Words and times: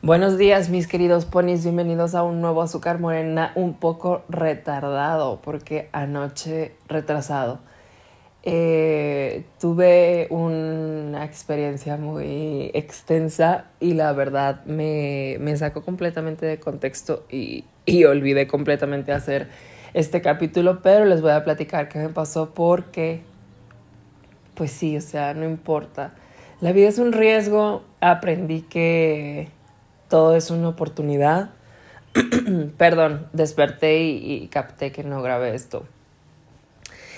Buenos 0.00 0.38
días, 0.38 0.68
mis 0.68 0.86
queridos 0.86 1.24
ponis. 1.24 1.64
Bienvenidos 1.64 2.14
a 2.14 2.22
un 2.22 2.40
nuevo 2.40 2.62
azúcar 2.62 3.00
morena 3.00 3.50
un 3.56 3.74
poco 3.74 4.22
retardado, 4.28 5.40
porque 5.42 5.88
anoche 5.90 6.76
retrasado. 6.86 7.58
Eh, 8.44 9.44
tuve 9.58 10.28
una 10.30 11.24
experiencia 11.24 11.96
muy 11.96 12.70
extensa 12.74 13.64
y 13.80 13.94
la 13.94 14.12
verdad 14.12 14.64
me, 14.66 15.36
me 15.40 15.56
sacó 15.56 15.82
completamente 15.82 16.46
de 16.46 16.60
contexto 16.60 17.24
y, 17.28 17.64
y 17.84 18.04
olvidé 18.04 18.46
completamente 18.46 19.10
hacer 19.10 19.48
este 19.94 20.22
capítulo, 20.22 20.80
pero 20.80 21.06
les 21.06 21.22
voy 21.22 21.32
a 21.32 21.42
platicar 21.42 21.88
qué 21.88 21.98
me 21.98 22.10
pasó 22.10 22.54
porque, 22.54 23.22
pues 24.54 24.70
sí, 24.70 24.96
o 24.96 25.00
sea, 25.00 25.34
no 25.34 25.44
importa. 25.44 26.14
La 26.60 26.70
vida 26.70 26.88
es 26.88 27.00
un 27.00 27.12
riesgo. 27.12 27.82
Aprendí 28.00 28.62
que 28.62 29.48
todo 30.08 30.34
es 30.34 30.50
una 30.50 30.68
oportunidad. 30.68 31.50
Perdón, 32.78 33.28
desperté 33.32 34.00
y, 34.00 34.48
capté 34.48 34.90
que 34.92 35.04
no 35.04 35.22
grabé 35.22 35.54
esto. 35.54 35.84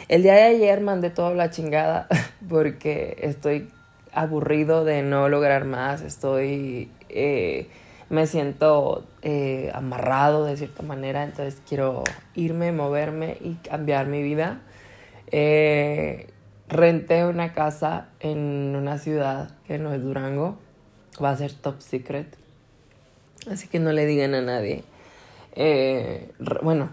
El 0.09 0.23
día 0.23 0.35
de 0.35 0.43
ayer 0.43 0.81
mandé 0.81 1.11
toda 1.11 1.33
la 1.35 1.51
chingada 1.51 2.09
porque 2.49 3.17
estoy 3.21 3.71
aburrido 4.13 4.85
de 4.85 5.03
no 5.03 5.29
lograr 5.29 5.65
más, 5.65 6.03
estoy, 6.03 6.91
eh, 7.09 7.69
me 8.09 8.27
siento 8.27 9.07
eh, 9.23 9.71
amarrado 9.73 10.45
de 10.45 10.57
cierta 10.57 10.83
manera, 10.83 11.23
entonces 11.23 11.63
quiero 11.69 12.03
irme, 12.35 12.73
moverme 12.73 13.39
y 13.41 13.55
cambiar 13.55 14.07
mi 14.07 14.21
vida. 14.23 14.63
Eh, 15.31 16.27
renté 16.69 17.25
una 17.25 17.53
casa 17.53 18.09
en 18.19 18.75
una 18.75 18.99
ciudad 18.99 19.53
que 19.65 19.79
no 19.79 19.95
es 19.95 20.03
Durango, 20.03 20.59
va 21.23 21.31
a 21.31 21.37
ser 21.37 21.53
top 21.53 21.81
secret. 21.81 22.40
Así 23.49 23.69
que 23.69 23.79
no 23.79 23.93
le 23.93 24.07
digan 24.07 24.35
a 24.35 24.43
nadie. 24.43 24.85
Eh, 25.55 26.31
bueno, 26.63 26.91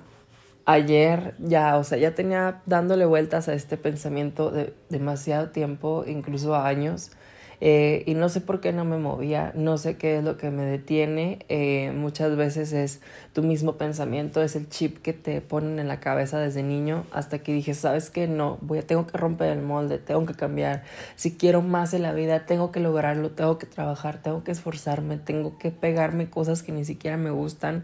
ayer 0.66 1.36
ya, 1.40 1.78
o 1.78 1.84
sea, 1.84 1.98
ya 1.98 2.14
tenía 2.14 2.62
dándole 2.66 3.06
vueltas 3.06 3.48
a 3.48 3.54
este 3.54 3.78
pensamiento 3.78 4.52
de 4.52 4.74
demasiado 4.90 5.50
tiempo, 5.50 6.04
incluso 6.08 6.56
años. 6.56 7.12
Eh, 7.60 8.04
y 8.06 8.14
no 8.14 8.30
sé 8.30 8.40
por 8.40 8.62
qué 8.62 8.72
no 8.72 8.86
me 8.86 8.98
movía, 8.98 9.52
no 9.56 9.80
sé 9.80 9.98
qué 9.98 10.18
es 10.18 10.24
lo 10.24 10.38
que 10.38 10.52
me 10.52 10.64
detiene. 10.64 11.40
Eh, 11.50 11.92
muchas 11.96 12.36
veces 12.36 12.72
es 12.72 13.02
tu 13.34 13.42
mismo 13.42 13.78
pensamiento, 13.78 14.42
es 14.42 14.56
el 14.56 14.70
chip 14.70 15.02
que 15.02 15.14
te 15.14 15.42
ponen 15.42 15.80
en 15.80 15.88
la 15.88 16.00
cabeza 16.00 16.40
desde 16.40 16.62
niño 16.62 17.06
hasta 17.12 17.40
que 17.40 17.54
dije, 17.54 17.74
sabes 17.74 18.10
que 18.10 18.28
no, 18.28 18.60
voy 18.62 18.82
tengo 18.84 19.08
que 19.08 19.18
romper 19.18 19.50
el 19.50 19.64
molde, 19.64 19.98
tengo 19.98 20.26
que 20.26 20.36
cambiar. 20.36 20.84
Si 21.16 21.36
quiero 21.36 21.62
más 21.62 21.94
en 21.94 22.04
la 22.04 22.14
vida, 22.14 22.46
tengo 22.46 22.72
que 22.72 22.80
lograrlo, 22.80 23.32
tengo 23.32 23.58
que 23.58 23.66
trabajar, 23.66 24.22
tengo 24.22 24.44
que 24.44 24.52
esforzarme, 24.52 25.18
tengo 25.18 25.58
que 25.58 25.72
pegarme 25.72 26.30
cosas 26.30 26.62
que 26.64 26.72
ni 26.72 26.86
siquiera 26.86 27.18
me 27.18 27.32
gustan. 27.32 27.84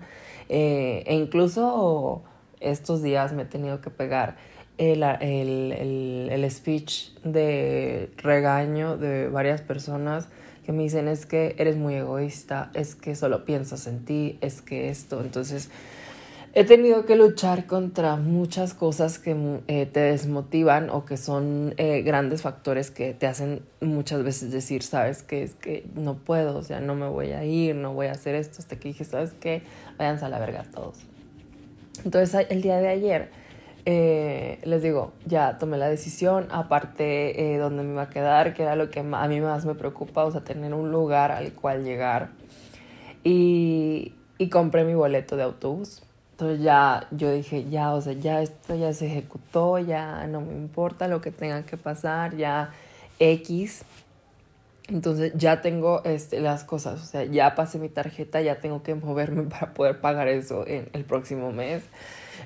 Eh, 0.49 1.03
e 1.07 1.15
incluso 1.15 2.23
estos 2.59 3.01
días 3.01 3.33
me 3.33 3.43
he 3.43 3.45
tenido 3.45 3.81
que 3.81 3.89
pegar 3.89 4.37
el, 4.77 5.03
el, 5.03 6.29
el, 6.31 6.51
speech 6.51 7.13
de 7.23 8.09
regaño 8.17 8.97
de 8.97 9.29
varias 9.29 9.61
personas 9.61 10.27
que 10.65 10.71
me 10.71 10.83
dicen 10.83 11.07
es 11.07 11.25
que 11.25 11.55
eres 11.57 11.75
muy 11.75 11.95
egoísta, 11.95 12.71
es 12.73 12.95
que 12.95 13.15
solo 13.15 13.45
piensas 13.45 13.85
en 13.87 14.05
ti, 14.05 14.37
es 14.41 14.61
que 14.61 14.89
esto. 14.89 15.21
Entonces, 15.21 15.69
he 16.53 16.63
tenido 16.63 17.05
que 17.05 17.15
luchar 17.15 17.65
contra 17.65 18.15
muchas 18.15 18.73
cosas 18.73 19.19
que 19.19 19.35
eh, 19.67 19.85
te 19.85 19.99
desmotivan 19.99 20.89
o 20.89 21.03
que 21.03 21.17
son 21.17 21.73
eh, 21.77 22.01
grandes 22.01 22.41
factores 22.43 22.91
que 22.91 23.13
te 23.13 23.27
hacen 23.27 23.61
muchas 23.81 24.23
veces 24.23 24.51
decir, 24.51 24.83
sabes 24.83 25.23
que 25.23 25.43
es 25.43 25.55
que 25.55 25.85
no 25.95 26.15
puedo, 26.15 26.57
o 26.57 26.63
sea, 26.63 26.79
no 26.79 26.95
me 26.95 27.07
voy 27.07 27.31
a 27.31 27.43
ir, 27.43 27.75
no 27.75 27.93
voy 27.93 28.07
a 28.07 28.11
hacer 28.11 28.35
esto, 28.35 28.57
hasta 28.59 28.77
que 28.77 28.89
dije, 28.89 29.03
sabes 29.03 29.33
que 29.33 29.63
váyanse 29.97 30.25
a 30.25 30.29
la 30.29 30.39
verga 30.39 30.63
todos. 30.73 30.99
Entonces, 32.05 32.47
el 32.49 32.61
día 32.61 32.77
de 32.77 32.87
ayer 32.87 33.29
eh, 33.85 34.59
les 34.63 34.81
digo, 34.81 35.13
ya 35.25 35.57
tomé 35.57 35.77
la 35.77 35.89
decisión, 35.89 36.47
aparte 36.51 37.53
eh, 37.53 37.57
dónde 37.57 37.83
me 37.83 37.91
iba 37.91 38.03
a 38.03 38.09
quedar, 38.09 38.53
que 38.53 38.63
era 38.63 38.75
lo 38.75 38.89
que 38.89 39.01
a 39.01 39.27
mí 39.27 39.41
más 39.41 39.65
me 39.65 39.75
preocupa, 39.75 40.23
o 40.23 40.31
sea, 40.31 40.41
tener 40.41 40.73
un 40.73 40.91
lugar 40.91 41.31
al 41.31 41.51
cual 41.53 41.83
llegar. 41.83 42.29
Y, 43.23 44.13
y 44.37 44.49
compré 44.49 44.83
mi 44.85 44.93
boleto 44.93 45.35
de 45.35 45.43
autobús. 45.43 46.03
Entonces 46.31 46.61
ya 46.61 47.07
yo 47.11 47.31
dije, 47.31 47.69
ya, 47.69 47.93
o 47.93 48.01
sea, 48.01 48.13
ya 48.13 48.41
esto 48.41 48.75
ya 48.75 48.93
se 48.93 49.07
ejecutó, 49.07 49.77
ya 49.79 50.25
no 50.27 50.41
me 50.41 50.53
importa 50.53 51.07
lo 51.07 51.21
que 51.21 51.31
tenga 51.31 51.63
que 51.63 51.77
pasar, 51.77 52.35
ya 52.35 52.71
X. 53.19 53.85
Entonces 54.87 55.33
ya 55.35 55.61
tengo 55.61 56.03
este, 56.03 56.39
las 56.41 56.63
cosas, 56.63 57.01
o 57.01 57.05
sea, 57.05 57.23
ya 57.23 57.55
pasé 57.55 57.79
mi 57.79 57.87
tarjeta, 57.89 58.41
ya 58.41 58.59
tengo 58.59 58.81
que 58.83 58.95
moverme 58.95 59.43
para 59.49 59.73
poder 59.73 60.01
pagar 60.01 60.27
eso 60.27 60.65
en 60.67 60.89
el 60.93 61.05
próximo 61.05 61.51
mes. 61.51 61.83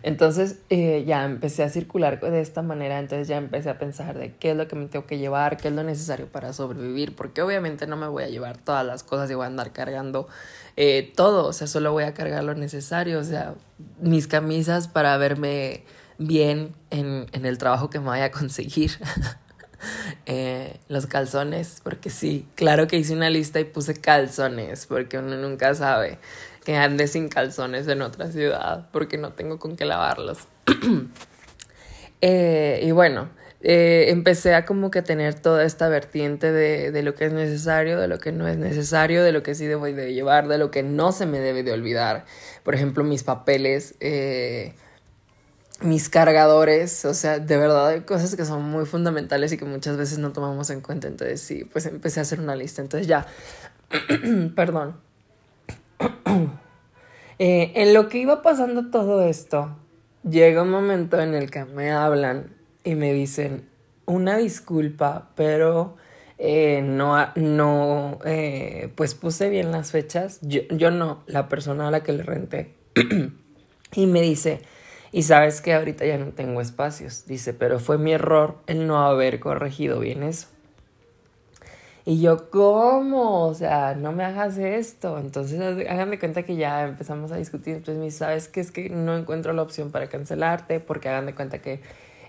Entonces 0.04 0.58
eh, 0.70 1.04
ya 1.06 1.26
empecé 1.26 1.64
a 1.64 1.70
circular 1.70 2.20
de 2.20 2.42
esta 2.42 2.62
manera, 2.62 3.00
entonces 3.00 3.28
ya 3.28 3.38
empecé 3.38 3.70
a 3.70 3.78
pensar 3.78 4.18
de 4.18 4.34
qué 4.36 4.52
es 4.52 4.58
lo 4.58 4.68
que 4.68 4.76
me 4.76 4.88
tengo 4.88 5.06
que 5.06 5.18
llevar, 5.18 5.58
qué 5.58 5.70
es 5.70 5.74
lo 5.74 5.84
necesario 5.84 6.28
para 6.28 6.54
sobrevivir, 6.54 7.16
porque 7.16 7.42
obviamente 7.42 7.88
no 7.88 7.98
me 7.98 8.08
voy 8.08 8.24
a 8.24 8.28
llevar 8.28 8.58
todas 8.58 8.86
las 8.86 9.04
cosas 9.04 9.30
y 9.32 9.34
voy 9.34 9.46
a 9.46 9.48
andar 9.48 9.72
cargando 9.72 10.28
eh, 10.76 11.12
todo, 11.16 11.48
o 11.48 11.54
sea, 11.54 11.68
solo 11.68 11.92
voy 11.92 12.04
a 12.04 12.14
cargar 12.14 12.44
lo 12.44 12.54
necesario, 12.54 13.20
o 13.20 13.24
sea, 13.24 13.56
mis 14.00 14.28
camisas 14.28 14.88
para 14.88 15.18
verme 15.18 15.84
bien 16.18 16.74
en, 16.90 17.28
en 17.32 17.46
el 17.46 17.58
trabajo 17.58 17.90
que 17.90 18.00
me 18.00 18.08
vaya 18.08 18.26
a 18.26 18.32
conseguir. 18.32 18.92
Eh, 20.26 20.80
los 20.90 21.06
calzones, 21.06 21.82
porque 21.84 22.10
sí, 22.10 22.48
claro 22.56 22.88
que 22.88 22.98
hice 22.98 23.14
una 23.14 23.30
lista 23.30 23.60
y 23.60 23.64
puse 23.64 23.94
calzones, 23.94 24.88
porque 24.88 25.20
uno 25.20 25.38
nunca 25.38 25.74
sabe 25.76 26.18
que 26.68 26.76
ande 26.76 27.08
sin 27.08 27.30
calzones 27.30 27.88
en 27.88 28.02
otra 28.02 28.30
ciudad 28.30 28.90
porque 28.92 29.18
no 29.18 29.32
tengo 29.32 29.58
con 29.58 29.78
qué 29.78 29.86
lavarlos. 29.86 30.40
Eh, 32.20 32.80
y 32.82 32.90
bueno, 32.90 33.30
eh, 33.62 34.06
empecé 34.08 34.56
a 34.56 34.66
como 34.66 34.90
que 34.90 35.04
tener 35.04 35.36
toda 35.36 35.64
esta 35.64 35.88
vertiente 35.88 36.52
de, 36.52 36.92
de, 36.92 37.04
lo 37.04 37.14
que 37.14 37.26
es 37.26 37.32
necesario, 37.32 38.00
de 38.00 38.08
lo 38.08 38.18
que 38.18 38.32
no 38.32 38.48
es 38.48 38.58
necesario, 38.58 39.24
de 39.24 39.32
lo 39.32 39.44
que 39.44 39.54
sí 39.54 39.68
debo 39.68 39.86
de 39.86 40.16
llevar, 40.16 40.48
de 40.48 40.58
lo 40.58 40.72
que 40.72 40.82
no 40.82 41.12
se 41.12 41.28
me 41.28 41.40
debe 41.40 41.62
de 41.62 41.74
olvidar. 41.74 42.26
Por 42.64 42.74
ejemplo, 42.74 43.04
mis 43.04 43.22
papeles, 43.22 43.94
eh, 44.00 44.74
mis 45.82 46.10
cargadores, 46.10 47.06
o 47.06 47.14
sea, 47.14 47.38
de 47.38 47.58
verdad 47.58 47.90
hay 47.90 48.02
cosas 48.02 48.36
que 48.36 48.46
son 48.46 48.64
muy 48.64 48.88
fundamentales 48.88 49.52
y 49.52 49.58
que 49.58 49.66
muchas 49.66 49.96
veces 49.96 50.18
no 50.18 50.34
tomamos 50.34 50.72
en 50.72 50.82
cuenta. 50.82 51.08
Entonces 51.08 51.40
sí, 51.40 51.66
pues 51.66 51.86
empecé 51.86 52.20
a 52.20 52.24
hacer 52.24 52.40
una 52.40 52.56
lista. 52.56 52.82
Entonces 52.82 53.06
ya, 53.06 53.28
perdón. 54.56 55.07
Eh, 57.40 57.74
en 57.76 57.94
lo 57.94 58.10
que 58.10 58.18
iba 58.18 58.42
pasando 58.42 58.90
todo 58.90 59.22
esto, 59.22 59.78
llega 60.28 60.64
un 60.64 60.72
momento 60.72 61.22
en 61.22 61.36
el 61.36 61.52
que 61.52 61.66
me 61.66 61.92
hablan 61.92 62.56
y 62.84 62.96
me 62.96 63.14
dicen 63.14 63.70
una 64.08 64.38
disculpa, 64.38 65.30
pero 65.36 65.98
eh, 66.40 66.82
no, 66.84 67.16
no 67.36 68.18
eh, 68.26 68.92
pues 68.96 69.14
puse 69.14 69.50
bien 69.50 69.72
las 69.72 69.92
fechas. 69.92 70.40
Yo, 70.42 70.62
yo 70.72 70.90
no, 70.90 71.24
la 71.28 71.48
persona 71.48 71.90
a 71.90 71.92
la 71.92 72.02
que 72.02 72.14
le 72.14 72.24
renté. 72.24 72.74
y 73.94 74.08
me 74.08 74.22
dice, 74.22 74.62
y 75.12 75.24
sabes 75.24 75.62
que 75.62 75.74
ahorita 75.74 76.06
ya 76.06 76.18
no 76.18 76.28
tengo 76.28 76.62
espacios. 76.62 77.26
Dice, 77.28 77.54
pero 77.54 77.80
fue 77.80 77.98
mi 77.98 78.14
error 78.14 78.58
el 78.68 78.88
no 78.88 79.06
haber 79.06 79.40
corregido 79.40 80.00
bien 80.00 80.24
eso. 80.24 80.48
Y 82.10 82.22
yo, 82.22 82.50
¿cómo? 82.52 83.48
O 83.48 83.54
sea, 83.54 83.94
no 83.94 84.14
me 84.14 84.24
hagas 84.24 84.58
esto. 84.58 85.20
Entonces, 85.20 85.60
hagan 85.90 86.10
de 86.10 86.18
cuenta 86.18 86.44
que 86.44 86.56
ya 86.56 86.86
empezamos 86.86 87.34
a 87.34 87.36
discutir. 87.36 87.76
Entonces, 87.76 88.02
me 88.02 88.12
sabes 88.12 88.48
que 88.48 88.62
es 88.62 88.72
que 88.72 88.90
no 88.90 89.18
encuentro 89.18 89.52
la 89.52 89.62
opción 89.62 89.92
para 89.92 90.08
cancelarte, 90.08 90.80
porque 90.80 91.10
hagan 91.10 91.26
de 91.26 91.36
cuenta 91.36 91.60
que, 91.60 91.82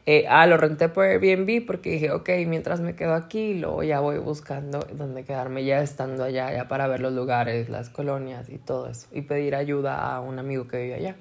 eh, 0.05 0.25
ah, 0.29 0.49
lo 0.49 0.57
renté 0.57 0.89
por 0.89 1.05
Airbnb, 1.05 1.65
porque 1.65 1.91
dije, 1.91 2.11
ok, 2.11 2.29
mientras 2.49 2.81
me 2.81 2.97
quedo 2.97 3.15
aquí, 3.15 3.55
luego 3.55 3.85
ya 3.85 4.01
voy 4.01 4.19
buscando 4.19 4.81
dónde 4.95 5.23
quedarme, 5.23 5.65
ya 5.65 5.81
estando 5.81 6.25
allá, 6.25 6.53
ya 6.53 6.67
para 6.67 6.89
ver 6.89 6.99
los 6.99 7.13
lugares, 7.13 7.69
las 7.69 7.89
colonias 7.89 8.49
y 8.51 8.59
todo 8.59 8.89
eso, 8.89 9.07
y 9.13 9.23
pedir 9.23 9.55
ayuda 9.55 10.13
a 10.13 10.21
un 10.21 10.41
amigo 10.41 10.67
que 10.67 10.83
vive 10.83 10.95
allá. 10.97 11.17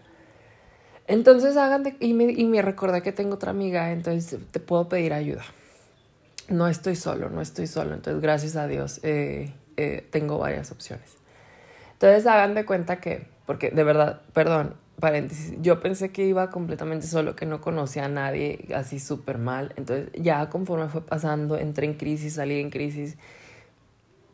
Entonces, 1.06 1.58
hagan 1.58 1.84
de, 1.84 1.96
y 2.00 2.16
me, 2.16 2.24
y 2.32 2.46
me 2.46 2.64
recordé 2.64 3.04
que 3.04 3.12
tengo 3.12 3.36
otra 3.36 3.52
amiga, 3.52 3.92
entonces 3.92 4.40
te 4.50 4.60
puedo 4.60 4.90
pedir 4.90 5.14
ayuda 5.14 5.44
no 6.50 6.68
estoy 6.68 6.96
solo, 6.96 7.30
no 7.30 7.42
estoy 7.42 7.68
solo. 7.68 7.94
Entonces, 7.94 8.22
gracias 8.22 8.56
a 8.56 8.68
Dios, 8.68 9.00
eh, 9.04 9.54
eh, 9.78 10.08
tengo 10.12 10.38
varias 10.38 10.72
opciones. 10.72 11.18
Entonces, 11.94 12.26
hagan 12.28 12.54
de 12.54 12.66
cuenta 12.66 13.00
que, 13.00 13.28
porque 13.46 13.72
de 13.72 13.84
verdad, 13.84 14.22
perdón, 14.34 14.76
paréntesis, 15.00 15.54
yo 15.62 15.80
pensé 15.80 16.12
que 16.12 16.26
iba 16.26 16.50
completamente 16.50 17.08
solo, 17.08 17.36
que 17.36 17.46
no 17.46 17.62
conocía 17.62 18.06
a 18.06 18.10
nadie 18.10 18.68
así 18.76 19.00
súper 19.00 19.38
mal. 19.38 19.74
Entonces, 19.78 20.10
ya 20.16 20.50
conforme 20.50 20.90
fue 20.90 21.06
pasando, 21.06 21.58
entré 21.58 21.86
en 21.86 21.96
crisis, 21.96 22.36
salí 22.36 22.60
en 22.60 22.70
crisis. 22.70 23.18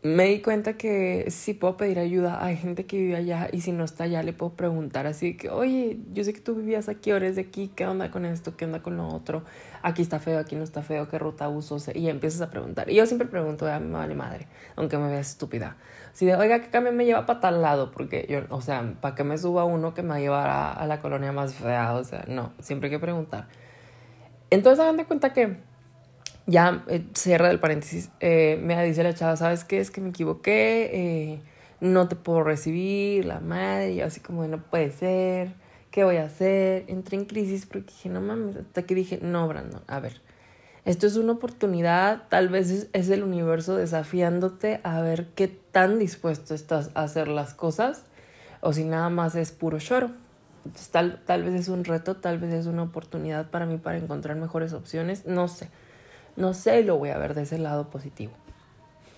Me 0.03 0.25
di 0.25 0.41
cuenta 0.41 0.73
que 0.73 1.31
sí 1.31 1.53
puedo 1.53 1.77
pedir 1.77 1.97
ayuda. 1.97 2.43
Hay 2.43 2.57
gente 2.57 2.85
que 2.85 2.97
vive 2.97 3.15
allá 3.15 3.47
y 3.51 3.61
si 3.61 3.71
no 3.71 3.85
está 3.85 4.03
allá 4.03 4.21
le 4.21 4.33
puedo 4.33 4.51
preguntar 4.51 5.07
así 5.07 5.37
que, 5.37 5.49
oye, 5.49 5.97
yo 6.13 6.25
sé 6.25 6.33
que 6.33 6.41
tú 6.41 6.55
vivías 6.55 6.89
aquí, 6.89 7.11
ahora 7.11 7.27
es 7.27 7.37
de 7.37 7.43
aquí, 7.43 7.71
¿qué 7.73 7.87
onda 7.87 8.11
con 8.11 8.25
esto? 8.25 8.57
¿Qué 8.57 8.65
onda 8.65 8.83
con 8.83 8.97
lo 8.97 9.07
otro? 9.07 9.43
Aquí 9.81 10.01
está 10.01 10.19
feo, 10.19 10.39
aquí 10.39 10.57
no 10.57 10.63
está 10.63 10.81
feo, 10.81 11.07
¿qué 11.07 11.17
ruta 11.19 11.47
uso? 11.47 11.77
Y 11.95 12.09
empiezas 12.09 12.41
a 12.41 12.49
preguntar. 12.49 12.89
Y 12.89 12.95
yo 12.95 13.05
siempre 13.05 13.29
pregunto, 13.29 13.65
a 13.65 13.79
mi 13.79 13.89
madre 13.89 14.13
madre, 14.13 14.47
aunque 14.75 14.97
me 14.97 15.07
vea 15.07 15.21
estúpida. 15.21 15.77
Si 16.11 16.25
de, 16.25 16.35
oiga, 16.35 16.61
¿qué 16.61 16.69
cambio 16.69 16.91
me 16.91 17.05
lleva 17.05 17.25
para 17.25 17.39
tal 17.39 17.61
lado? 17.61 17.91
Porque 17.91 18.27
yo, 18.29 18.41
o 18.49 18.59
sea, 18.59 18.95
¿para 18.99 19.15
qué 19.15 19.23
me 19.23 19.37
suba 19.37 19.63
uno 19.63 19.93
que 19.93 20.03
me 20.03 20.19
llevará 20.19 20.73
a 20.73 20.85
la 20.85 20.99
colonia 20.99 21.31
más 21.31 21.53
fea? 21.53 21.93
O 21.93 22.03
sea, 22.03 22.25
no, 22.27 22.51
siempre 22.59 22.87
hay 22.87 22.91
que 22.91 22.99
preguntar. 22.99 23.47
Entonces 24.49 24.81
hagan 24.81 24.97
de 24.97 25.05
cuenta 25.05 25.31
que 25.31 25.57
ya 26.45 26.83
eh, 26.87 27.05
cierra 27.13 27.49
el 27.51 27.59
paréntesis, 27.59 28.09
eh, 28.19 28.59
me 28.61 28.83
dice 28.85 29.03
la 29.03 29.13
chava, 29.13 29.35
¿sabes 29.37 29.63
qué? 29.63 29.79
Es 29.79 29.91
que 29.91 30.01
me 30.01 30.09
equivoqué, 30.09 30.89
eh, 30.93 31.41
no 31.79 32.07
te 32.07 32.15
puedo 32.15 32.43
recibir, 32.43 33.25
la 33.25 33.39
madre, 33.39 33.93
y 33.93 34.01
así 34.01 34.19
como, 34.19 34.45
no 34.47 34.61
puede 34.61 34.91
ser, 34.91 35.53
¿qué 35.91 36.03
voy 36.03 36.17
a 36.17 36.25
hacer? 36.25 36.85
Entré 36.87 37.17
en 37.17 37.25
crisis 37.25 37.65
porque 37.65 37.91
dije, 37.91 38.09
no 38.09 38.21
mames, 38.21 38.57
hasta 38.57 38.83
que 38.83 38.95
dije, 38.95 39.19
no, 39.21 39.47
Brandon, 39.47 39.81
a 39.87 39.99
ver, 39.99 40.21
esto 40.85 41.07
es 41.07 41.15
una 41.15 41.33
oportunidad, 41.33 42.23
tal 42.29 42.49
vez 42.49 42.89
es, 42.91 43.09
el 43.09 43.23
universo 43.23 43.77
desafiándote 43.77 44.81
a 44.83 44.99
ver 45.01 45.27
qué 45.35 45.47
tan 45.47 45.97
dispuesto 45.97 46.53
estás 46.53 46.91
a 46.93 47.03
hacer 47.03 47.29
las 47.29 47.53
cosas 47.53 48.03
o 48.59 48.73
si 48.73 48.83
nada 48.83 49.09
más 49.09 49.35
es 49.35 49.51
puro 49.53 49.79
choro. 49.79 50.11
tal, 50.91 51.21
tal 51.25 51.43
vez 51.43 51.53
es 51.53 51.69
un 51.69 51.85
reto, 51.85 52.17
tal 52.17 52.37
vez 52.37 52.53
es 52.53 52.65
una 52.65 52.83
oportunidad 52.83 53.49
para 53.49 53.65
mí 53.65 53.77
para 53.77 53.97
encontrar 53.97 54.35
mejores 54.35 54.73
opciones, 54.73 55.25
no 55.25 55.47
sé 55.47 55.69
no 56.35 56.53
sé, 56.53 56.83
lo 56.83 56.97
voy 56.97 57.09
a 57.09 57.17
ver 57.17 57.33
de 57.33 57.43
ese 57.43 57.57
lado 57.57 57.89
positivo. 57.89 58.33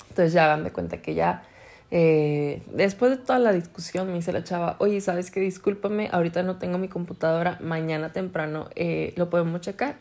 Entonces 0.09 0.33
ya 0.33 0.57
de 0.57 0.71
cuenta 0.71 1.01
que 1.01 1.13
ya, 1.13 1.43
eh, 1.91 2.63
después 2.71 3.11
de 3.11 3.17
toda 3.17 3.39
la 3.39 3.51
discusión, 3.51 4.07
me 4.07 4.13
dice 4.13 4.31
la 4.31 4.43
chava, 4.43 4.75
oye, 4.79 5.01
¿sabes 5.01 5.31
qué? 5.31 5.39
Discúlpame, 5.39 6.09
ahorita 6.11 6.43
no 6.43 6.57
tengo 6.57 6.77
mi 6.77 6.87
computadora, 6.87 7.57
mañana 7.61 8.11
temprano 8.11 8.69
eh, 8.75 9.13
lo 9.17 9.29
podemos 9.29 9.61
checar. 9.61 9.95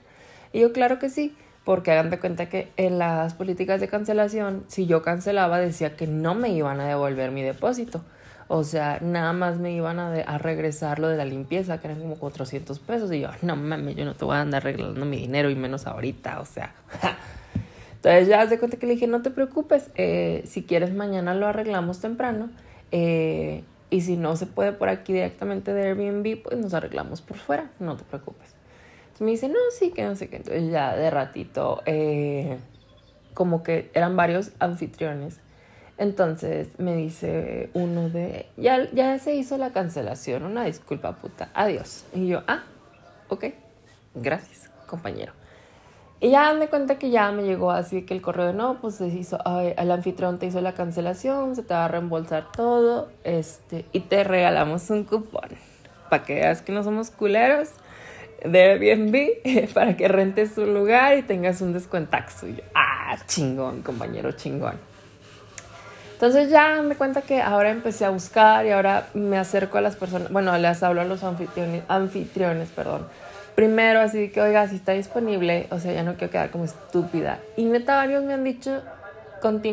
Y 0.53 0.61
yo, 0.61 0.73
claro 0.73 0.99
que 0.99 1.11
sí, 1.11 1.37
porque 1.65 1.91
hagan 1.91 2.11
de 2.11 2.19
cuenta 2.19 2.49
que 2.49 2.71
en 2.77 2.99
las 2.99 3.35
políticas 3.35 3.81
de 3.81 3.89
cancelación, 3.89 4.65
si 4.69 4.87
yo 4.87 5.03
cancelaba, 5.03 5.59
decía 5.59 5.97
que 5.97 6.07
no 6.07 6.35
me 6.35 6.51
iban 6.51 6.81
a 6.81 6.87
devolver 6.87 7.31
mi 7.31 7.43
depósito. 7.43 8.05
O 8.57 8.63
sea, 8.63 9.01
nada 9.01 9.33
más 9.33 9.59
me 9.59 9.73
iban 9.73 9.99
a, 9.99 10.13
a, 10.13 10.39
regresar 10.39 11.01
lo 11.01 11.09
de 11.09 11.17
la 11.17 11.25
limpieza, 11.25 11.81
que 11.81 11.89
eran 11.89 12.01
como 12.01 12.15
400 12.15 12.79
pesos. 12.79 13.11
Y 13.11 13.19
yo, 13.19 13.29
no 13.43 13.57
mames, 13.57 13.97
yo 13.97 14.05
no 14.05 14.15
te 14.15 14.25
voy 14.25 14.37
a 14.37 14.43
andar 14.43 14.63
arreglando 14.63 15.05
mi 15.05 15.17
dinero 15.17 15.51
y 15.51 15.57
menos 15.57 15.89
ahorita, 15.89 16.41
o 16.41 16.45
sea. 16.45 16.73
Entonces 17.97 18.29
ya 18.29 18.47
de 18.47 18.57
cuenta 18.61 18.77
que 18.77 18.87
le 18.87 18.93
dije, 18.93 19.09
no 19.09 19.23
te 19.23 19.33
preocupes, 19.33 19.91
eh, 19.97 20.45
si 20.47 20.63
quieres 20.63 20.95
mañana 20.95 21.35
lo 21.35 21.49
arreglamos 21.49 21.99
temprano. 21.99 22.49
Eh, 22.93 23.65
y 23.91 24.03
si 24.03 24.17
no 24.17 24.37
se 24.37 24.47
puede 24.47 24.71
por 24.71 24.89
aquí 24.89 25.13
directamente 25.13 25.75
de 25.75 25.89
Airbnb, 25.89 26.41
pues 26.45 26.57
nos 26.57 26.75
arreglamos 26.75 27.23
por 27.23 27.39
fuera, 27.39 27.73
no 27.81 27.97
te 27.97 28.05
preocupes. 28.05 28.55
Entonces 29.07 29.21
me 29.21 29.31
dice, 29.33 29.49
no, 29.49 29.59
sí, 29.77 29.91
que 29.91 30.05
no 30.05 30.15
sé 30.15 30.29
qué. 30.29 30.37
Entonces 30.37 30.71
ya 30.71 30.95
de 30.95 31.11
ratito, 31.11 31.83
eh, 31.87 32.57
como 33.35 33.65
que 33.65 33.91
eran 33.95 34.15
varios 34.15 34.53
anfitriones 34.61 35.41
entonces 35.97 36.69
me 36.79 36.95
dice 36.97 37.71
uno 37.75 38.09
de, 38.09 38.47
ya, 38.57 38.91
ya 38.93 39.19
se 39.19 39.35
hizo 39.35 39.59
la 39.59 39.73
cancelación, 39.73 40.45
una 40.45 40.65
disculpa 40.65 41.13
puta, 41.13 41.51
adiós. 41.55 42.05
Y 42.15 42.27
yo, 42.27 42.43
ah, 42.49 42.65
ok, 43.29 43.47
gracias, 44.15 44.71
compañero. 44.87 45.33
Y 46.21 46.31
ya 46.31 46.55
me 46.55 46.69
cuenta 46.69 46.99
que 46.99 47.11
ya 47.11 47.31
me 47.33 47.43
llegó 47.43 47.71
así 47.71 48.03
que 48.03 48.15
el 48.15 48.23
correo 48.23 48.53
no, 48.53 48.81
pues 48.81 48.97
se 48.97 49.09
hizo, 49.09 49.39
el 49.45 49.91
anfitrión 49.91 50.39
te 50.39 50.47
hizo 50.47 50.61
la 50.61 50.73
cancelación, 50.73 51.55
se 51.55 51.63
te 51.63 51.75
va 51.75 51.85
a 51.85 51.89
reembolsar 51.89 52.51
todo, 52.51 53.11
este, 53.25 53.85
y 53.93 54.01
te 54.01 54.25
regalamos 54.25 54.89
un 54.91 55.05
cupón 55.05 55.51
para 56.09 56.25
que 56.25 56.35
veas 56.35 56.63
que 56.63 56.73
no 56.73 56.83
somos 56.83 57.11
culeros 57.11 57.71
de 58.45 58.63
Airbnb 58.63 59.73
para 59.75 59.97
que 59.97 60.09
rentes 60.09 60.57
un 60.59 60.75
lugar 60.75 61.19
y 61.19 61.23
tengas 61.23 61.61
un 61.61 61.73
descuentaxo. 61.73 62.49
Y 62.49 62.57
yo, 62.57 62.63
ah, 62.75 63.17
chingón, 63.27 63.83
compañero, 63.83 64.33
chingón. 64.33 64.94
Entonces 66.25 66.51
ya 66.51 66.81
me 66.81 66.97
cuenta 66.97 67.21
que 67.21 67.43
ahora 67.43 67.69
empecé 67.69 68.07
a 68.07 68.09
buscar 68.09 68.65
y 68.65 68.71
ahora 68.71 69.09
me 69.13 69.37
acerco 69.37 69.77
a 69.77 69.83
las 69.83 69.95
personas, 69.95 70.33
bueno, 70.33 70.57
les 70.57 70.83
hablo 70.83 71.03
a 71.03 71.05
los 71.05 71.23
anfitriones, 71.23 71.83
anfitriones, 71.87 72.71
perdón. 72.71 73.07
Primero 73.55 74.01
así 74.01 74.31
que, 74.31 74.41
oiga, 74.41 74.67
si 74.67 74.77
está 74.77 74.93
disponible, 74.93 75.67
o 75.71 75.79
sea, 75.79 75.93
ya 75.93 76.03
no 76.03 76.15
quiero 76.15 76.31
quedar 76.31 76.51
como 76.51 76.65
estúpida. 76.65 77.41
Y 77.59 77.67
neta, 77.67 77.97
varios 77.97 78.25
me 78.25 78.33
han 78.33 78.43
dicho, 78.43 78.81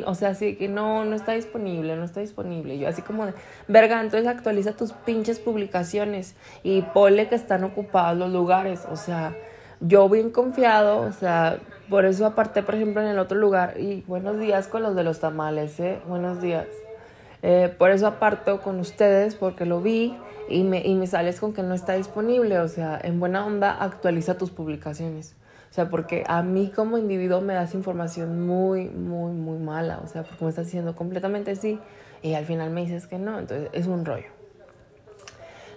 o 0.06 0.14
sea, 0.14 0.28
así 0.32 0.58
que 0.58 0.68
no, 0.68 1.06
no 1.06 1.16
está 1.16 1.32
disponible, 1.32 1.96
no 1.96 2.04
está 2.04 2.20
disponible. 2.20 2.78
Yo 2.78 2.90
así 2.90 3.02
como 3.02 3.28
de, 3.28 3.34
verga, 3.70 4.02
entonces 4.02 4.28
actualiza 4.28 4.74
tus 4.74 4.92
pinches 4.92 5.40
publicaciones 5.40 6.36
y 6.64 6.82
ponle 6.82 7.30
que 7.30 7.36
están 7.36 7.64
ocupados 7.64 8.18
los 8.18 8.30
lugares, 8.30 8.82
o 8.92 8.98
sea, 8.98 9.34
yo 9.82 10.08
bien 10.08 10.30
confiado, 10.30 11.02
o 11.02 11.12
sea, 11.12 11.60
por 11.90 12.06
eso 12.06 12.26
aparté, 12.26 12.64
por 12.64 12.76
ejemplo, 12.76 13.02
en 13.02 13.08
el 13.08 13.20
otro 13.20 13.38
lugar, 13.38 13.80
y 13.80 14.04
buenos 14.08 14.40
días 14.40 14.68
con 14.68 14.84
los 14.84 14.96
de 14.96 15.04
los 15.04 15.20
tamales, 15.20 15.80
¿eh? 15.80 16.00
Buenos 16.08 16.42
días. 16.42 16.68
Eh, 17.42 17.74
por 17.78 17.90
eso 17.90 18.08
aparto 18.08 18.62
con 18.62 18.80
ustedes, 18.80 19.36
porque 19.36 19.66
lo 19.66 19.82
vi 19.82 20.16
y 20.48 20.64
me, 20.64 20.86
y 20.86 20.94
me 20.96 21.08
sales 21.08 21.40
con 21.40 21.54
que 21.54 21.64
no 21.64 21.74
está 21.74 21.94
disponible, 21.94 22.60
o 22.60 22.68
sea, 22.68 23.00
en 23.02 23.20
buena 23.20 23.46
onda 23.46 23.72
actualiza 23.84 24.38
tus 24.38 24.52
publicaciones. 24.52 25.36
O 25.72 25.74
sea, 25.74 25.90
porque 25.90 26.24
a 26.28 26.44
mí 26.44 26.72
como 26.76 26.98
individuo 26.98 27.42
me 27.42 27.54
das 27.54 27.74
información 27.74 28.46
muy, 28.46 28.90
muy, 28.90 29.32
muy 29.32 29.58
mala, 29.58 30.00
o 30.04 30.08
sea, 30.08 30.24
porque 30.24 30.44
me 30.44 30.50
estás 30.50 30.66
diciendo 30.66 30.96
completamente 30.96 31.56
sí 31.56 31.80
y 32.22 32.36
al 32.36 32.46
final 32.46 32.70
me 32.70 32.82
dices 32.82 33.08
que 33.08 33.18
no, 33.18 33.40
entonces 33.40 33.70
es 33.74 33.88
un 33.88 34.06
rollo. 34.06 34.41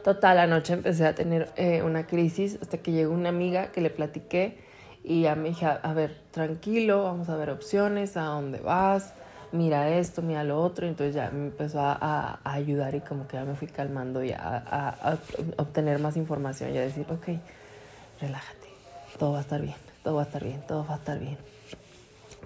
Total, 0.04 0.38
anoche 0.38 0.74
empecé 0.74 1.06
a 1.06 1.14
tener 1.14 1.50
eh, 1.56 1.80
una 1.80 2.06
crisis 2.06 2.58
hasta 2.60 2.76
que 2.76 2.92
llegó 2.92 3.14
una 3.14 3.30
amiga 3.30 3.72
que 3.72 3.80
le 3.80 3.88
platiqué 3.88 4.58
y 5.02 5.22
ya 5.22 5.34
me 5.34 5.48
dije, 5.48 5.64
a 5.64 5.94
ver, 5.94 6.14
tranquilo, 6.30 7.04
vamos 7.04 7.30
a 7.30 7.36
ver 7.36 7.48
opciones, 7.48 8.18
a 8.18 8.24
dónde 8.24 8.60
vas, 8.60 9.14
mira 9.52 9.88
esto, 9.88 10.20
mira 10.20 10.44
lo 10.44 10.60
otro. 10.60 10.86
Entonces 10.86 11.14
ya 11.14 11.30
me 11.30 11.46
empezó 11.46 11.80
a, 11.80 12.38
ayudar 12.44 12.94
y 12.94 13.00
como 13.00 13.26
que 13.26 13.38
ya 13.38 13.46
me 13.46 13.54
fui 13.54 13.66
calmando 13.66 14.22
y 14.22 14.32
a, 14.32 15.18
obtener 15.56 15.98
más 15.98 16.18
información 16.18 16.74
y 16.74 16.76
a 16.76 16.82
decir, 16.82 17.06
ok, 17.08 17.40
relájate, 18.20 18.68
todo 19.18 19.32
va 19.32 19.38
a 19.38 19.40
estar 19.40 19.62
bien, 19.62 19.76
todo 20.02 20.16
va 20.16 20.22
a 20.22 20.26
estar 20.26 20.44
bien, 20.44 20.62
todo 20.68 20.84
va 20.86 20.96
a 20.96 20.98
estar 20.98 21.18
bien. 21.18 21.38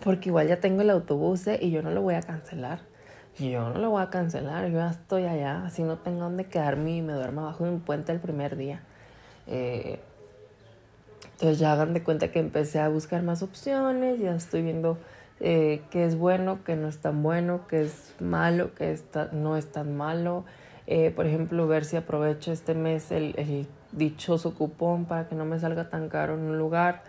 Porque 0.05 0.29
igual 0.29 0.47
ya 0.47 0.61
tengo 0.61 0.83
el 0.83 0.91
autobús 0.91 1.49
¿eh? 1.49 1.59
y 1.61 1.73
yo 1.73 1.83
no 1.83 1.91
lo 1.91 2.03
voy 2.03 2.15
a 2.15 2.23
cancelar 2.23 2.79
yo 3.39 3.71
no 3.71 3.79
lo 3.79 3.91
voy 3.91 4.03
a 4.03 4.11
cancelar, 4.11 4.69
yo 4.69 4.79
ya 4.79 4.91
estoy 4.91 5.25
allá, 5.25 5.65
así 5.65 5.83
no 5.83 5.99
tengo 5.99 6.21
dónde 6.21 6.47
quedarme 6.47 6.97
y 6.97 7.03
me 7.03 7.13
duermo 7.13 7.43
abajo 7.43 7.65
de 7.65 7.71
un 7.71 7.81
puente 7.81 8.13
el 8.13 8.21
primer 8.21 8.57
día. 8.57 8.81
Eh, 9.47 10.01
entonces 11.33 11.59
ya 11.59 11.73
hagan 11.73 11.95
de 11.95 12.03
cuenta 12.03 12.33
que 12.33 12.41
empecé 12.41 12.81
a 12.81 12.89
buscar 12.89 13.23
más 13.23 13.43
opciones, 13.43 14.19
ya 14.19 14.35
estoy 14.35 14.63
viendo 14.63 14.99
eh, 15.41 15.83
qué 15.91 16.05
es 16.05 16.17
bueno, 16.17 16.61
qué 16.65 16.75
no 16.75 16.89
es 16.89 16.99
tan 16.99 17.23
bueno, 17.23 17.61
qué 17.69 17.83
es 17.83 18.15
malo, 18.19 18.75
qué 18.75 18.93
está, 18.93 19.29
no 19.33 19.57
es 19.57 19.71
tan 19.71 19.97
malo. 19.97 20.45
Eh, 20.87 21.13
por 21.15 21.27
ejemplo, 21.27 21.69
ver 21.69 21.85
si 21.85 21.97
aprovecho 21.97 22.51
este 22.51 22.75
mes 22.75 23.13
el, 23.13 23.35
el, 23.37 23.67
dichoso 23.93 24.55
cupón 24.55 25.07
para 25.07 25.29
que 25.29 25.35
no 25.35 25.47
me 25.47 25.59
salga 25.59 25.89
tan 25.89 26.09
caro 26.09 26.35
en 26.35 26.41
un 26.41 26.59
lugar. 26.59 27.03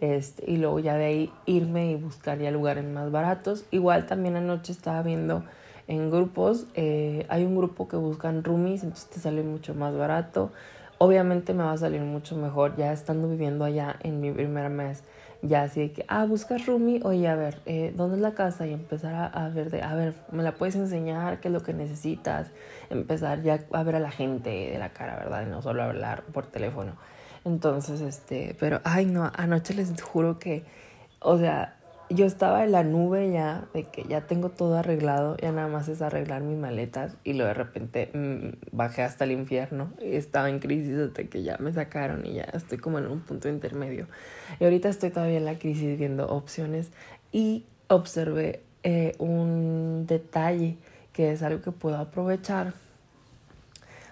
Este, 0.00 0.50
y 0.50 0.56
luego 0.56 0.78
ya 0.78 0.96
de 0.96 1.04
ahí 1.04 1.32
irme 1.46 1.90
y 1.90 1.96
buscar 1.96 2.38
ya 2.38 2.50
lugares 2.50 2.84
más 2.84 3.10
baratos. 3.10 3.64
Igual 3.70 4.06
también 4.06 4.36
anoche 4.36 4.72
estaba 4.72 5.02
viendo 5.02 5.44
en 5.88 6.10
grupos. 6.10 6.66
Eh, 6.74 7.26
hay 7.28 7.44
un 7.44 7.56
grupo 7.56 7.88
que 7.88 7.96
buscan 7.96 8.44
roomies, 8.44 8.82
entonces 8.82 9.10
te 9.10 9.20
sale 9.20 9.42
mucho 9.42 9.74
más 9.74 9.96
barato. 9.96 10.50
Obviamente 10.98 11.52
me 11.54 11.64
va 11.64 11.72
a 11.72 11.78
salir 11.78 12.00
mucho 12.02 12.36
mejor 12.36 12.76
ya 12.76 12.92
estando 12.92 13.28
viviendo 13.28 13.64
allá 13.64 13.96
en 14.02 14.20
mi 14.20 14.30
primer 14.30 14.70
mes. 14.70 15.02
Ya 15.44 15.62
así 15.62 15.88
que, 15.88 16.04
ah, 16.06 16.24
buscas 16.24 16.66
roomie, 16.66 17.00
oye, 17.02 17.26
a 17.26 17.34
ver, 17.34 17.58
eh, 17.66 17.92
¿dónde 17.96 18.14
es 18.14 18.22
la 18.22 18.32
casa? 18.32 18.64
Y 18.68 18.72
empezar 18.72 19.12
a, 19.14 19.26
a, 19.26 19.48
ver, 19.48 19.70
de, 19.70 19.82
a 19.82 19.92
ver, 19.96 20.14
¿me 20.30 20.44
la 20.44 20.52
puedes 20.54 20.76
enseñar? 20.76 21.40
¿Qué 21.40 21.48
es 21.48 21.52
lo 21.52 21.64
que 21.64 21.72
necesitas? 21.72 22.52
Empezar 22.90 23.42
ya 23.42 23.58
a 23.72 23.82
ver 23.82 23.96
a 23.96 24.00
la 24.00 24.12
gente 24.12 24.50
de 24.50 24.78
la 24.78 24.90
cara, 24.90 25.16
¿verdad? 25.16 25.44
Y 25.44 25.50
no 25.50 25.60
solo 25.60 25.82
hablar 25.82 26.22
por 26.32 26.46
teléfono. 26.46 26.92
Entonces, 27.44 28.00
este, 28.00 28.56
pero, 28.60 28.80
ay, 28.84 29.04
no, 29.04 29.32
anoche 29.34 29.74
les 29.74 30.00
juro 30.00 30.38
que, 30.38 30.64
o 31.18 31.36
sea, 31.36 31.74
yo 32.14 32.26
estaba 32.26 32.64
en 32.64 32.72
la 32.72 32.82
nube 32.82 33.30
ya, 33.30 33.66
de 33.72 33.84
que 33.84 34.04
ya 34.04 34.26
tengo 34.26 34.48
todo 34.50 34.76
arreglado, 34.76 35.36
ya 35.36 35.52
nada 35.52 35.68
más 35.68 35.88
es 35.88 36.02
arreglar 36.02 36.42
mis 36.42 36.58
maletas 36.58 37.16
y 37.24 37.32
luego 37.34 37.48
de 37.48 37.54
repente 37.54 38.10
mm, 38.12 38.76
bajé 38.76 39.02
hasta 39.02 39.24
el 39.24 39.32
infierno 39.32 39.92
y 40.00 40.16
estaba 40.16 40.48
en 40.50 40.58
crisis 40.58 40.98
hasta 40.98 41.24
que 41.24 41.42
ya 41.42 41.56
me 41.58 41.72
sacaron 41.72 42.26
y 42.26 42.34
ya 42.34 42.44
estoy 42.44 42.78
como 42.78 42.98
en 42.98 43.06
un 43.06 43.20
punto 43.20 43.48
intermedio. 43.48 44.06
Y 44.58 44.64
ahorita 44.64 44.88
estoy 44.88 45.10
todavía 45.10 45.38
en 45.38 45.44
la 45.44 45.58
crisis 45.58 45.98
viendo 45.98 46.26
opciones 46.28 46.90
y 47.30 47.66
observé 47.88 48.62
eh, 48.82 49.14
un 49.18 50.06
detalle 50.06 50.76
que 51.12 51.32
es 51.32 51.42
algo 51.42 51.62
que 51.62 51.72
puedo 51.72 51.96
aprovechar 51.96 52.74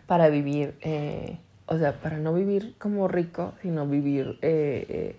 para 0.07 0.29
vivir, 0.29 0.75
eh, 0.81 1.39
o 1.67 1.79
sea, 1.79 2.01
para 2.01 2.19
no 2.19 2.35
vivir 2.35 2.75
como 2.79 3.09
rico, 3.09 3.55
sino 3.63 3.87
vivir... 3.87 4.39
Eh, 4.43 5.17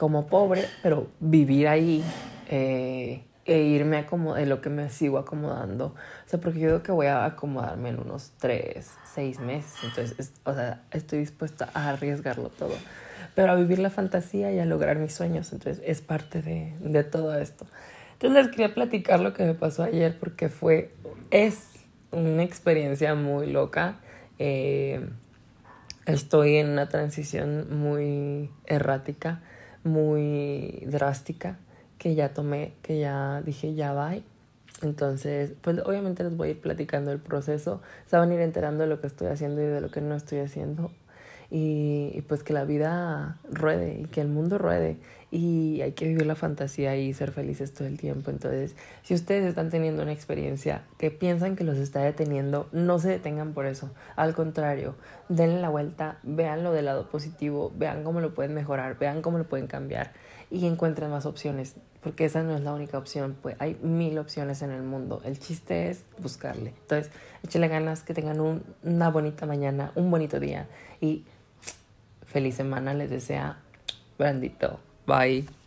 como 0.00 0.28
pobre, 0.28 0.64
pero 0.82 1.08
vivir 1.20 1.68
ahí 1.68 2.02
eh, 2.48 3.22
e 3.44 3.58
irme 3.58 3.98
a 3.98 4.06
de 4.06 4.46
lo 4.46 4.62
que 4.62 4.70
me 4.70 4.88
sigo 4.88 5.18
acomodando. 5.18 5.88
O 5.88 6.28
sea, 6.28 6.40
porque 6.40 6.58
yo 6.58 6.68
creo 6.68 6.82
que 6.82 6.90
voy 6.90 7.06
a 7.08 7.26
acomodarme 7.26 7.90
en 7.90 8.00
unos 8.00 8.32
tres, 8.38 8.92
seis 9.14 9.40
meses. 9.40 9.74
Entonces, 9.84 10.32
o 10.44 10.54
sea, 10.54 10.80
estoy 10.90 11.18
dispuesta 11.18 11.68
a 11.74 11.90
arriesgarlo 11.90 12.48
todo. 12.48 12.72
Pero 13.34 13.52
a 13.52 13.56
vivir 13.56 13.78
la 13.78 13.90
fantasía 13.90 14.50
y 14.50 14.58
a 14.58 14.64
lograr 14.64 14.96
mis 14.96 15.12
sueños. 15.12 15.52
Entonces, 15.52 15.82
es 15.84 16.00
parte 16.00 16.40
de, 16.40 16.74
de 16.80 17.04
todo 17.04 17.38
esto. 17.38 17.66
Entonces, 18.14 18.46
les 18.46 18.50
quería 18.52 18.72
platicar 18.72 19.20
lo 19.20 19.34
que 19.34 19.44
me 19.44 19.52
pasó 19.52 19.82
ayer 19.82 20.18
porque 20.18 20.48
fue, 20.48 20.94
es 21.30 21.68
una 22.10 22.42
experiencia 22.42 23.14
muy 23.14 23.48
loca. 23.48 23.96
Eh, 24.38 25.06
estoy 26.06 26.56
en 26.56 26.70
una 26.70 26.88
transición 26.88 27.78
muy 27.78 28.50
errática, 28.64 29.42
muy 29.84 30.84
drástica 30.86 31.58
que 31.98 32.14
ya 32.14 32.32
tomé, 32.32 32.72
que 32.82 32.98
ya 32.98 33.42
dije 33.42 33.74
ya 33.74 33.92
va. 33.92 34.14
Entonces, 34.82 35.52
pues 35.60 35.78
obviamente 35.84 36.24
les 36.24 36.36
voy 36.36 36.48
a 36.48 36.50
ir 36.52 36.60
platicando 36.60 37.12
el 37.12 37.18
proceso, 37.18 37.82
se 38.06 38.16
van 38.16 38.30
a 38.30 38.34
ir 38.34 38.40
enterando 38.40 38.84
de 38.84 38.88
lo 38.88 39.00
que 39.00 39.06
estoy 39.06 39.28
haciendo 39.28 39.60
y 39.60 39.66
de 39.66 39.80
lo 39.80 39.90
que 39.90 40.00
no 40.00 40.14
estoy 40.14 40.38
haciendo. 40.38 40.90
Y, 41.50 42.22
pues 42.28 42.44
que 42.44 42.52
la 42.52 42.64
vida 42.64 43.38
ruede 43.50 44.00
y 44.00 44.04
que 44.04 44.20
el 44.20 44.28
mundo 44.28 44.56
ruede 44.56 44.98
y 45.30 45.80
hay 45.82 45.92
que 45.92 46.08
vivir 46.08 46.26
la 46.26 46.34
fantasía 46.34 46.96
y 46.96 47.12
ser 47.14 47.30
felices 47.30 47.72
todo 47.72 47.86
el 47.86 47.98
tiempo. 47.98 48.30
Entonces, 48.30 48.74
si 49.02 49.14
ustedes 49.14 49.44
están 49.44 49.70
teniendo 49.70 50.02
una 50.02 50.12
experiencia 50.12 50.82
que 50.98 51.10
piensan 51.10 51.56
que 51.56 51.64
los 51.64 51.78
está 51.78 52.00
deteniendo, 52.00 52.68
no 52.72 52.98
se 52.98 53.08
detengan 53.08 53.52
por 53.52 53.66
eso. 53.66 53.90
Al 54.16 54.34
contrario, 54.34 54.96
denle 55.28 55.60
la 55.60 55.68
vuelta, 55.68 56.18
vean 56.22 56.64
lo 56.64 56.72
del 56.72 56.86
lado 56.86 57.08
positivo, 57.08 57.72
vean 57.76 58.02
cómo 58.02 58.20
lo 58.20 58.34
pueden 58.34 58.54
mejorar, 58.54 58.98
vean 58.98 59.22
cómo 59.22 59.38
lo 59.38 59.44
pueden 59.44 59.66
cambiar 59.66 60.12
y 60.50 60.66
encuentren 60.66 61.10
más 61.10 61.26
opciones 61.26 61.76
porque 62.02 62.24
esa 62.24 62.42
no 62.42 62.56
es 62.56 62.62
la 62.62 62.72
única 62.72 62.98
opción, 62.98 63.36
pues 63.40 63.56
hay 63.58 63.74
mil 63.82 64.18
opciones 64.18 64.62
en 64.62 64.70
el 64.70 64.82
mundo. 64.82 65.20
El 65.24 65.38
chiste 65.38 65.90
es 65.90 66.04
buscarle. 66.18 66.72
Entonces, 66.80 67.12
échale 67.44 67.68
ganas, 67.68 68.02
que 68.02 68.14
tengan 68.14 68.62
una 68.82 69.10
bonita 69.10 69.46
mañana, 69.46 69.92
un 69.94 70.10
bonito 70.10 70.40
día 70.40 70.66
y 71.00 71.24
feliz 72.24 72.54
semana 72.54 72.94
les 72.94 73.10
desea 73.10 73.58
Brandito. 74.18 74.80
Bye. 75.10 75.59